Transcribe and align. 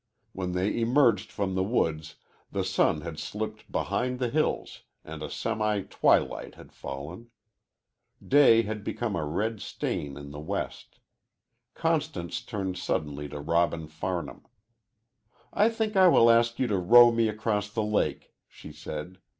When 0.33 0.53
they 0.53 0.79
emerged 0.81 1.31
from 1.31 1.53
the 1.53 1.61
woods 1.63 2.15
the 2.51 2.63
sun 2.63 3.01
had 3.01 3.19
slipped 3.19 3.71
behind 3.71 4.17
the 4.17 4.31
hills 4.31 4.81
and 5.05 5.21
a 5.21 5.29
semi 5.29 5.81
twilight 5.83 6.55
had 6.55 6.71
fallen. 6.73 7.29
Day 8.27 8.63
had 8.63 8.83
become 8.83 9.15
a 9.15 9.23
red 9.23 9.61
stain 9.61 10.17
in 10.17 10.31
the 10.31 10.39
west. 10.39 10.97
Constance 11.75 12.41
turned 12.41 12.79
suddenly 12.79 13.29
to 13.29 13.39
Robin 13.39 13.85
Farnham. 13.85 14.41
"I 15.53 15.69
think 15.69 15.95
I 15.95 16.07
will 16.07 16.31
ask 16.31 16.57
you 16.57 16.65
to 16.65 16.79
row 16.79 17.11
me 17.11 17.27
across 17.27 17.69
the 17.69 17.83
lake," 17.83 18.33
she 18.47 18.71
said. 18.71 19.19